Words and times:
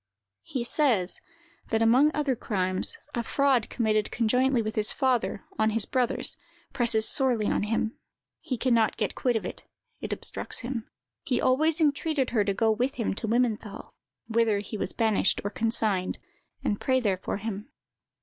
"He 0.41 0.63
says, 0.63 1.21
that 1.69 1.83
among 1.83 2.09
other 2.15 2.35
crimes, 2.35 2.97
a 3.13 3.21
fraud 3.21 3.69
committed 3.69 4.11
conjointly 4.11 4.59
with 4.59 4.75
his 4.75 4.91
father, 4.91 5.43
on 5.59 5.69
his 5.69 5.85
brothers, 5.85 6.37
presses 6.73 7.07
sorely 7.07 7.45
on 7.45 7.61
him; 7.61 7.99
he 8.39 8.57
can 8.57 8.73
not 8.73 8.97
get 8.97 9.13
quit 9.13 9.35
of 9.35 9.45
it; 9.45 9.61
it 9.99 10.11
obstructs 10.11 10.61
him. 10.61 10.89
He 11.23 11.39
always 11.39 11.79
entreated 11.79 12.31
her 12.31 12.43
to 12.43 12.51
go 12.55 12.71
with 12.71 12.95
him 12.95 13.13
to 13.13 13.27
Wimmenthal, 13.27 13.91
whither 14.27 14.57
he 14.57 14.75
was 14.75 14.91
banished, 14.91 15.39
or 15.43 15.51
consigned, 15.51 16.17
and 16.63 16.81
pray 16.81 16.99
there 16.99 17.17
for 17.19 17.37
him. 17.37 17.69